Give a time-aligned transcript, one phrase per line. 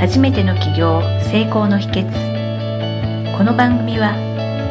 [0.00, 4.14] 初めての起業成功の秘訣この番組は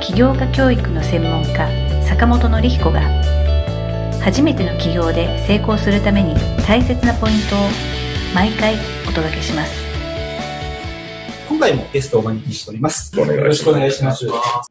[0.01, 1.69] 起業家教育の専門家
[2.03, 3.01] 坂本典彦が
[4.23, 6.33] 初めての起業で成功するために
[6.65, 7.59] 大切なポイントを
[8.33, 8.73] 毎回
[9.07, 9.71] お届けします
[11.47, 14.25] 今回もゲストをお招きしておりますよろしくお願いします。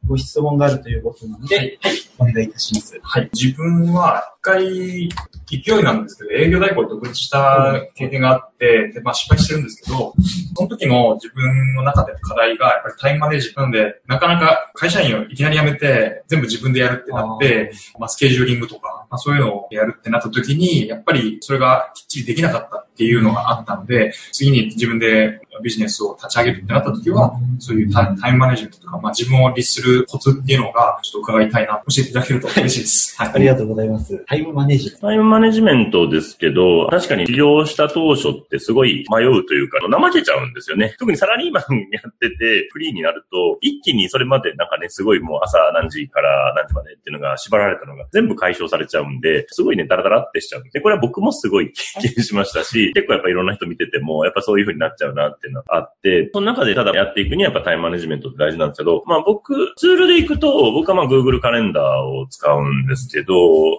[0.06, 2.98] ご質問があるということなので、はい、お願いいたします。
[3.02, 3.28] はい。
[3.34, 5.08] 自分は一回、
[5.50, 10.12] 勢いなんですけど、営業代行で独立した経験があって、で、まあ失敗してるんですけど、
[10.54, 33.16] その時の自分の中での課題が、やっぱりタイムマネージなので、なかなか会社員をいきなり辞めて、全部自分でやるってなって、まあスケジューリングとか、まあそういうのをやるってなった時に、やっぱりそれがきっちりできなかったっていうのがあったので、次に自分でビジネスを立ち上げるってなった時は、そういうタタイムマネジメントとか、まあ自分を律するコツっていうのが、ちょっと伺いたいな、教えていただけると嬉しいです。
[33.18, 33.32] はい。
[33.34, 34.24] ありがとうございます。
[34.26, 35.06] タイムマネージメント。
[35.06, 40.94] タイムマネジメントですけど、確かに起業した当初ってすごい迷うというか、怠けちゃうんですよね。
[40.98, 63.34] 特にサラリーマンやってて、フリーになると、一気にそれまでなんかね、すごいもう朝何時から何時までっていうのが縛られたのが全部解消されちゃうんで、すごいね、ダラダラってしちゃうんで、これは僕もすごい経験しましたし、結構やっぱいろんな人見てても、やっぱそういう風になっちゃうなっていうのがあって、その中でただやっていくにはやっぱタイムマネジメントって大事なんですけど、まあ僕、ツールで行くと、僕はまあ Google カレンダーを使うんですけど、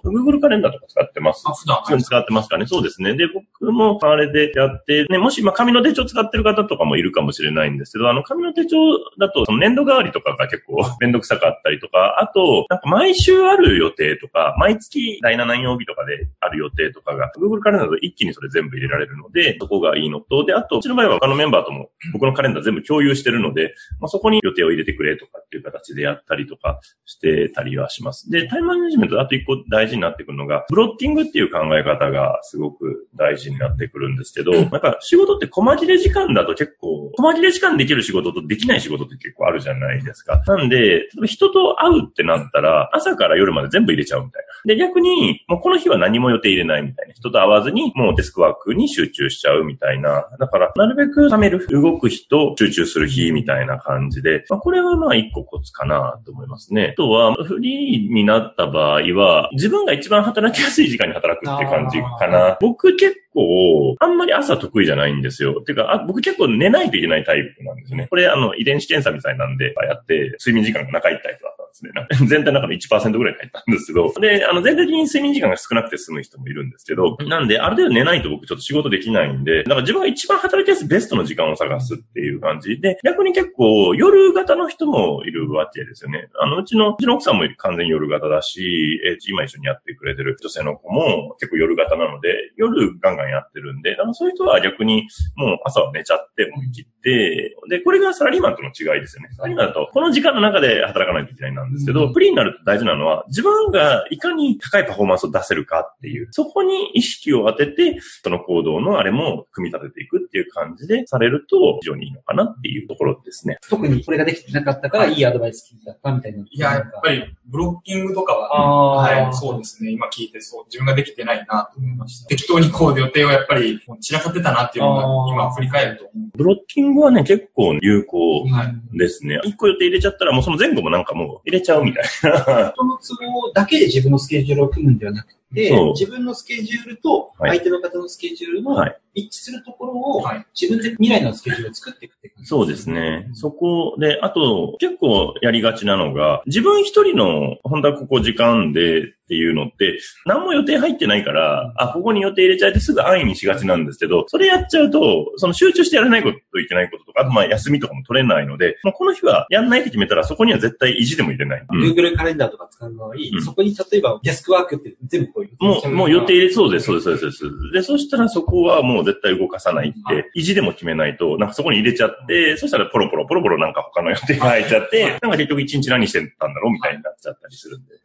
[0.06, 1.44] Google カレンダーとか使ってます？
[1.46, 2.66] あ、普段、普通に使ってますかね？
[2.66, 3.16] そうですね。
[3.16, 8.78] で、僕もあれでやって、ね、もし、まあ、紙の手帳使ってる方とかもいるかもしれないんですけど、あの、紙の手帳
[9.20, 28.30] だと、その年度代わりとかが結構 めんどくさかったりとか、あと、なんか毎週ある予定とか、毎月第7曜日とかである予定とかが、Google カレンダーで一気にそれ全部入れられるので、そこがいいのと、で、あと、うちの場合は他のメンバーとも僕のカレンダー全部共有してるので、まあ、そこに予定を入れてくれとかっていう形でやったりとかしてたりはします。
[28.30, 40.42] で、タイムマネジメントであと一個大事になってくるのが、ブロッキングっていう考え方がすごく大事になってくるんですけど、なんか仕事って細切れ時間だと結構、細切れ時間できる仕事とできない仕事って結構あるじゃないですか。
[40.48, 44.74] なんで、例えば人と会うってなったら、朝から夜まで全部入れちゃうみたいな。
[44.74, 47.14] で、逆に、もうこの日は何も予定入れないみたいな。
[47.14, 50.28] 人と会わずに、もうデスクワークに集中しちゃうみたいな。
[50.40, 56.90] だから、なるべく貯める、動く日と集中する日みたいな感じで、まあ、これはまあ一個コツかなと思いますね。
[56.94, 62.58] あとは、フリーになった場合は、自分が一番働きやすい時間に働くっていう感じかな。
[62.62, 65.62] 僕結構、あんまり朝得意じゃないんですよ。
[65.62, 68.08] てか、あ僕結構寝ないといけないタイプなんですね。
[68.10, 71.92] これ、あの、遺伝子検査みたいなんで、やって、睡眠時間が長いタイプはですね。
[72.28, 82.80] 全体の中の1%ぐらい入ったんですけど、で、あの、全体的に睡眠時間が少なくて済む人もいるんですけど、なんで、ある程度寝ないと僕ちょっと仕事できないんで、だから自分が一番働きやすいベストの時間を探すっていう感じ。
[82.80, 86.30] で、逆に結構夜型の人もいるわけですよね。
[86.40, 99.30] あの、うちの、うちの奥さんも完全に夜型だし、え今一緒にやってくれてる女性の子も結構夜型なので、夜ガンガンやってるんで、だからそういう人は逆にもう朝は寝ちゃって思い切って、で、これがサラリーマンとの違いですよね。
[99.32, 113.58] サラリーマンだと、この時間の中で働かないといけないなんですけど、フリーになると大事なのは、自分がいかに高いパフォーマンスを出せるかっていう、そこに意識を当てて、その行動のあれも組み立てていくっていう感じでされると非常にいいのかなっていうところですね。
[113.70, 116.44] 特にこれができてなかったから、いいアドバイス聞いたったみたいな。
[116.50, 119.92] いや、やっぱり、ブロッキングとかは、はい、そうですね。
[119.92, 122.28] 今聞いてそう、自分ができてないなと思いました。
[122.28, 128.46] 適当にこう予定をやっぱり、散らかってたなっていうのが、今振り返ると思ブロッキングはね、結構有効。
[128.94, 129.42] ですね。
[129.44, 132.72] 一個予定入れちゃったらもうその前後もなんかもう入れちゃうみたいな。
[132.72, 143.30] 人の都合だけで自分のスケジュールを組むんではなく自分のスケジュールとはい相手の方のスケジュールのはい一致するところをはい自分で未来のスケジュールを作っていくって感じそうですね。
[143.34, 161.66] そこで、あと、結構やりがちなのが、自分一人の、本当はここ時間でっていうのって、何も予定入ってないから、あ、ここに予定入れちゃえてすぐ安易にしがちなんですけど、それやっちゃうと、その集中してやらないこといけないこととか、あとまあ休みとかも取れないので、もうこの日はやんないって決めたら、そこには絶対意地でも入れない。
[161.70, 165.39] うん Google カレンダーとか使う場合、んそこに例えばデスクワークって全部。
[165.60, 167.38] もう、もう予定入れ、そうです、そうです、そうです。
[167.38, 177.96] そうでそしたらそこはもう絶対動かさないって、意地でも決めないと、なんかそこに入れちゃって、そしたらポロポロ、ポロポロなんか他の予定が入っちゃって、なんか結局一日何してたんだろうみたいになっちゃったりするんで。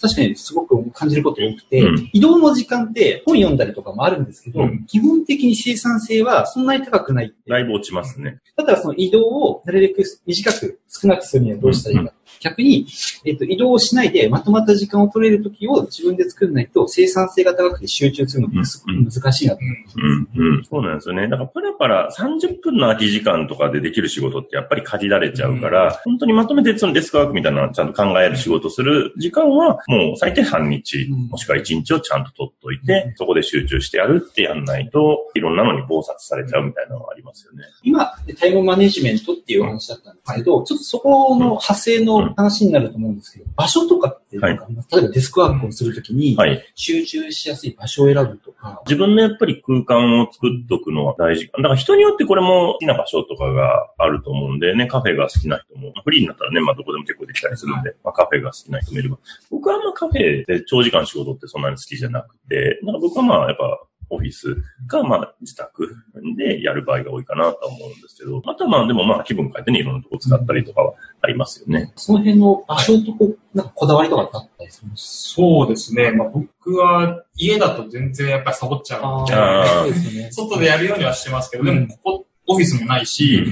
[0.00, 7.32] 確かにすごく感じること多くて、うん移動の時間って本読んだりとかもあるんですけど、うん基本的に生産性はそんなに高くない。
[7.48, 8.40] だいぶ落ちますね。
[8.70, 12.14] たらその移動をなるべく短く少なくするにはどうしたらいいか。
[12.40, 12.86] 逆に、
[13.24, 19.96] えっと、移動しないでまとまった時間を取れる時を自分で作らないと生産性が高くて集中するのがすごく難しいなと思います。
[19.98, 20.64] うん、うん。
[20.64, 21.28] そうなんですよね。
[21.28, 37.64] だからパラパラ30分の空き時間とかでできる仕事ってやっぱり限られちゃうから、本当にまとめてそのデスクワークみたいなのをちゃんと考える仕事する時間はもう最低半日、うんもしくは1日をちゃんと取っといて、そこで集中してやるってやんないと、いろんなのに暴殺されちゃうみたいなのがありますよね。
[37.82, 46.64] 今、タイムマネジメントっていうお話だったんですけど、ちょっとそこの派生の話になると思うんですけど、場所とかってなんかあります、例えばデスクワークをするときに、はい。
[46.74, 51.46] 集中しやすい場所を選ぶとか、自分のやっぱり空間を作っとくのは大事。
[51.46, 59.18] だから人によってこれも好きな場所とかがあると思うんでね、カフェが好きな人も、まあフリーになったらね、まあどこでも結構できたりするんで、まあカフェが好きな人もいれば。
[59.50, 63.80] 僕はあんまカフェで長時間仕事ってそんなに好きじゃなくて、なんか僕はまあやっぱ
[64.10, 64.56] オフィス
[64.88, 65.94] か、まあ自宅
[66.36, 71.92] でやる場合が多いかなとは思うんですけど、あとはまあでもまあ気分変えてね、いろんなとこ使ったりとかはありますよね。
[71.96, 76.12] その辺の場所とこう、なんかこだわりとかってあったりするんですそうですね。
[76.12, 80.28] まあ僕は家だと全然やっぱりサボっちゃうので、あーそうですよね。
[80.32, 81.86] 外でやるようにはしてますけど、でうん。
[81.88, 83.44] もここ、オフィスもないし、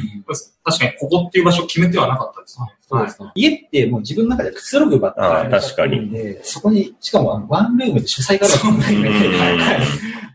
[0.65, 2.67] 確かにここっていう場所を決めてはなかったですね。
[2.89, 3.33] そうですか。
[3.35, 6.11] 家ってもう自分の中でくつろぐ場ってあー確かに。
[6.11, 9.59] で、そこに、しかもあのワンルームで主催があるわけうんはい。
[9.59, 9.81] はい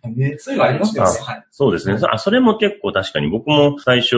[0.09, 1.19] ね、そういうのありますよね。
[1.21, 1.45] はい。
[1.49, 1.97] そうですね。
[2.11, 4.15] あ、それも結構確かに僕も最初、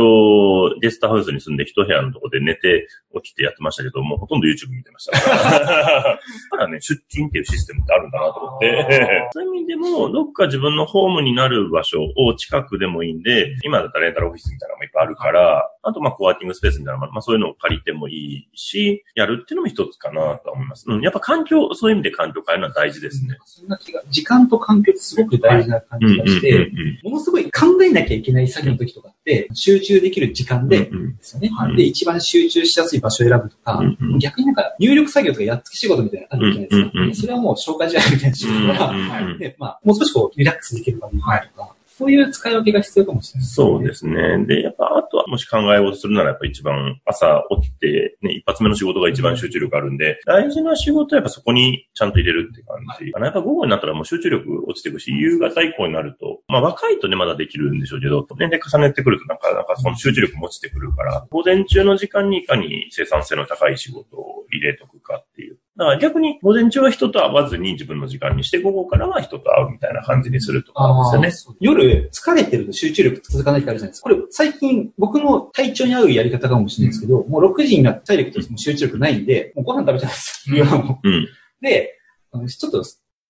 [0.82, 2.88] ゲストハウスに住んで一部屋のとこで寝て
[3.22, 5.50] 起きてやってましたけど、もうほとんど YouTube 見てましたから。
[5.62, 9.30] だからね、出勤っていうシステムってあるんだなと思って。
[9.32, 20.86] そういう意味でも、どっか自分のホームになる場所を近くでもいいんで、今だったらレンタルオフィスみたいなのもいっぱいあるから、あとまあコワーキングスペースみたいなのも、まあそういうのを借りてもいいし、やるっていうのも一つかなとは思います。
[20.88, 21.02] うん。
[21.02, 23.38] やっぱ環境、そういう意味で環境変えるのは大事ですね。
[23.46, 26.25] そんな気が、時間と環境ってすごく大事な感うんうんうん。
[26.25, 26.72] じがして、
[27.04, 30.92] ものすごい考えなきゃいけない作業の時とかって、集中できる時間で、で
[31.22, 31.50] すよね。
[31.50, 33.81] はいで、一番集中しやすい場所を選ぶとか、
[34.19, 37.22] 逆になんか入力作業とかやっつけ仕事みたいなのあるじゃないですか。
[37.22, 44.45] それはもう消化試合みたいな仕事が、うんうんうんで、まあ、もう少しこう、リラックスできる場面とか、そういう使い分けが必要かもしれない、そうですね。
[44.45, 53.13] で、やっぱ、あとはもし考え事するならやっぱ一番朝起きて、ね、一発目の仕事が一番集中力あるんで、大事な仕事はやっぱそこにちゃんと入れるって感じ。
[53.15, 65.59] あのやっぱ午後になったらもう集中力落ちていくし、夕方以降になると、まあ若いとね、まだできるんでしょうけど、年齢重ねてくるとなんかなんかその集中力も落ちてくるから、午前中の時間にいかに生産性の高い仕事を入れとくかっていう。
[65.77, 71.57] だから逆に午前中は人と会わずに自分の時間にして、午後からは人と会うみたいな感じにするとかですよね。
[71.60, 74.10] 夜、疲れてると集中力続かないってあるじゃないですか。
[74.10, 81.00] これ、最近、僕の体調に合うやり方かもしれないですけど、もう6時になって体力としても集中力ないんで、もうご飯食べちゃうんですよ。
[81.04, 81.27] うん。
[81.62, 82.00] で、
[82.48, 82.83] ちょっと、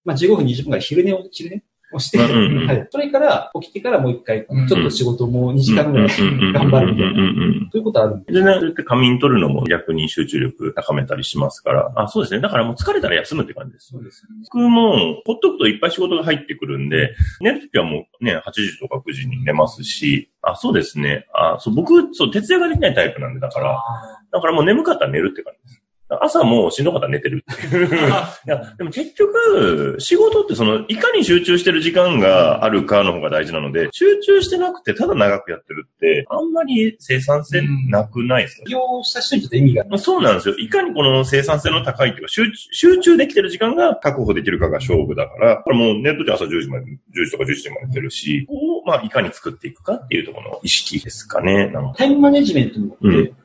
[0.04, 1.64] まあ、15分、20分くらい昼寝を、昼寝
[1.94, 2.88] をして、うんうんうんはい。
[2.90, 6.08] それから起きてからもう一回、ちうんょっと仕事も2時間ぐらい
[6.54, 7.24] 頑張るみたいな。
[7.24, 7.70] な。
[7.72, 8.34] そういうことあるんで。
[8.34, 11.92] でね、そうやって仮眠取るのも逆に集中力高めたりしますから。
[11.96, 12.42] あ、そうですね。
[12.42, 13.90] だからもう疲れたら休むって感じです。
[13.92, 14.42] そうですよね。
[14.44, 21.28] 僕も、ほっとくといっぱい仕事が入ってくるんで、寝るときはもうね、8時とか9時に寝ますし、あ、そうですね。
[21.34, 23.84] あ、そう、僕、そう、徹夜ができないタイプなんで、だから、
[24.32, 25.85] だからもう眠かったら寝るって感じです。
[26.08, 27.44] 朝もうしんどかったら寝てる。
[28.48, 39.98] いや、でも結局、仕事ってその、いかに集中してる時間があるかの方が大事なので、集中してなくてただ長くやってるって、あんまり生産性なくないですか、利用した人にとって意味が。
[39.98, 40.56] そうなんですよ。
[40.58, 48.46] いかにこの生産性の高いっていうか、集中集中できてる時間が確保できるかが勝負だから、これもうネットで朝10時まで、10時とか11時まで出るし、
[48.86, 51.74] まあいかに作っていくかっていうところの意識ですかね。
[51.98, 52.98] タイムマネジメントも、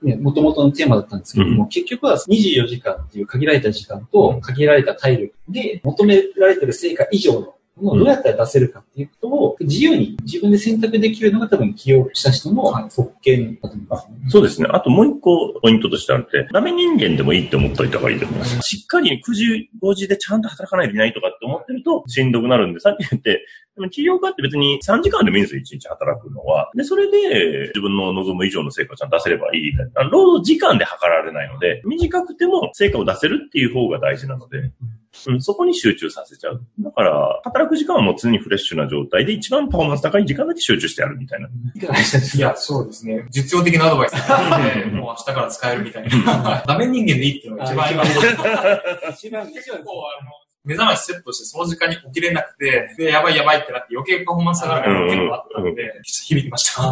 [0.03, 14.15] ね、もともとのテーマだったんですけども、結局は24時間っていう限られた時間と限られた体力で求められてる成果以上のものをどうやったら出せるかっていうことを自由に自分で選択できるのが多分起業した人の特権だと思います、ね。
[14.29, 14.69] そうですね。
[14.70, 18.60] あともう一個ポイントとしてあって、ダメ人間でもいいって思っといた方がいいと思います。
[18.62, 23.46] しっかり9時、5時でちゃんと働かないといけないとかって思ってるとしんどくなるんで、さっき言って、
[23.77, 26.70] でも起業家って別に3時間でもいいんですよ、1日働くのは。
[26.74, 29.72] で、それで自分の望む以上の成果をちゃんと出せればいい。
[30.10, 34.72] 労働時間で測られないので、短くても成果を出せるっていう方が大事なので、うん、
[35.12, 36.64] そこに集中させちゃう。
[36.79, 41.48] だから、働く時間はもう常にフレッシュな状態で一番パフォーマンス高い時間だけ集中してやるみたいな。
[41.48, 43.26] いや、そうですね。
[43.31, 46.62] 実用的なアドバイスで、もう明日から使えるみたいな。
[46.67, 48.10] ダメ人間でいいっていうのが一番今の。
[48.10, 50.31] 一番、 一番結構あの、
[50.64, 56.82] 目覚ましセットしてその時間に起きれなくて、で、やばいやばいってなって余計パフォーマンス上がるのが結構あったんで、響きました。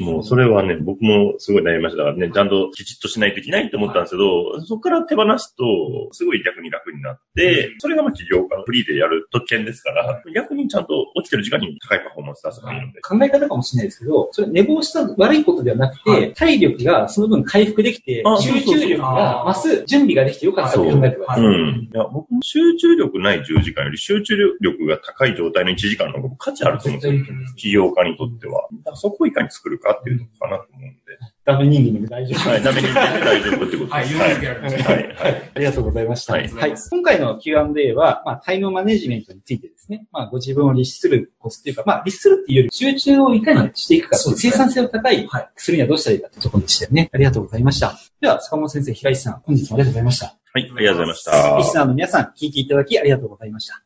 [0.00, 5.64] もうそれはね、僕もすごい悩みましたからね、ちゃんときちっとしないといけないと思ったんですけど、そこから手放すと、
[6.12, 13.00] すごい逆に楽になって、それがまあ企業家フリーでやる特権ですから、逆にちゃんと起きてる時間に高いパフォーマンス出せばいいので。
[13.00, 21.44] 考え方かもしれないですけど、それ寝坊した悪いことではなくて、はい体力がその分回復できてあ、集中力が増す準備ができてよかったって考えてください。
[21.44, 21.80] はいうん。
[21.82, 27.54] いや、僕も集中力ない10時間より集中力が高い状態の1時間の方が価値あると思うんですよ。
[27.56, 28.68] 起業家にとっては。
[28.72, 31.00] だからそこをいかに作るかっていうとこかなと思うんで。
[31.44, 32.50] ダメ人間でも大丈夫。
[32.50, 34.14] はい、ダメに言って大丈夫ってことはい、です。
[34.14, 34.96] 有料でやるんですはい。
[34.96, 35.50] はい。
[35.54, 36.32] ありがとうございました。
[36.34, 36.74] ははいい。
[36.90, 47.10] 今回の Q&A は、まあ、タイムマネジメントについてですね、まあ、ご自分を律するコツっていうか、まあ、律するっていうより集中をいかにしていくか、そうですね生産性の高いはい薬にはどうしたらいいかってところでしたよね。
[47.12, 47.98] ありがとうございました。
[48.20, 50.39] では、坂本先生、平石さん、本日もありがとうございました。
[50.52, 51.58] はい、ありがとうございました。
[51.58, 53.82] リスナーの皆さん、聞いていただきありがとうございました。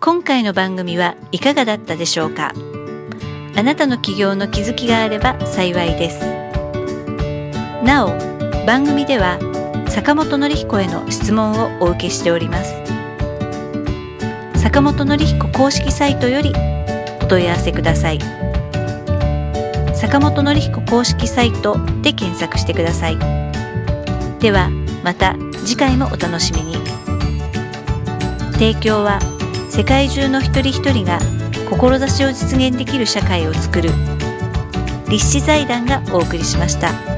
[0.00, 2.52] 今回の番組はいかがだったでしょうか？
[3.56, 6.20] あなたの起業の気づきがあれば幸いです。
[7.84, 8.10] なお、
[8.66, 9.40] 番組では
[9.88, 12.72] 坂本典彦への質問をお受けしております。
[14.54, 16.52] 坂本典彦公式サイトより
[17.20, 18.20] お問い合わせください。
[19.92, 23.18] 坂本典彦公式サイトで検索してください。
[24.38, 24.70] では、
[25.02, 26.76] また次回もお楽しみに。
[28.52, 29.18] 提供は
[29.68, 31.18] 世界中の一人一人が
[31.68, 33.90] 志を実現できる社会をつくる
[35.08, 37.13] 立志財団がお送りしました。